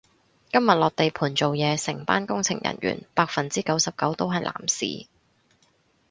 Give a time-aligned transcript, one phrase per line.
[0.51, 5.05] 今日落地盤做嘢，成班工程人員百分之九十九都係男士